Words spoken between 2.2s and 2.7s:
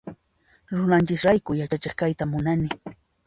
munani.